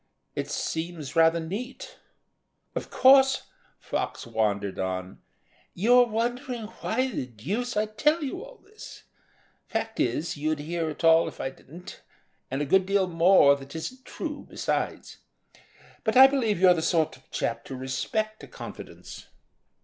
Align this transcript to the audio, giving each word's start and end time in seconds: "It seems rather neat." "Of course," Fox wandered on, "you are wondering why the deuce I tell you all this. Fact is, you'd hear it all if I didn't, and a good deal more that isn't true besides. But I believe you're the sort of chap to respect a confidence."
"It 0.33 0.49
seems 0.49 1.15
rather 1.15 1.39
neat." 1.39 1.99
"Of 2.73 2.89
course," 2.89 3.43
Fox 3.77 4.25
wandered 4.25 4.79
on, 4.79 5.21
"you 5.75 5.93
are 5.99 6.07
wondering 6.07 6.63
why 6.79 7.11
the 7.11 7.27
deuce 7.27 7.77
I 7.77 7.85
tell 7.85 8.23
you 8.23 8.43
all 8.43 8.63
this. 8.65 9.03
Fact 9.67 9.99
is, 9.99 10.35
you'd 10.37 10.57
hear 10.57 10.89
it 10.89 11.03
all 11.03 11.27
if 11.27 11.39
I 11.39 11.51
didn't, 11.51 12.01
and 12.49 12.63
a 12.63 12.65
good 12.65 12.87
deal 12.87 13.05
more 13.05 13.55
that 13.55 13.75
isn't 13.75 14.03
true 14.03 14.47
besides. 14.49 15.17
But 16.03 16.17
I 16.17 16.25
believe 16.25 16.59
you're 16.59 16.73
the 16.73 16.81
sort 16.81 17.15
of 17.15 17.29
chap 17.29 17.63
to 17.65 17.75
respect 17.75 18.41
a 18.43 18.47
confidence." 18.47 19.27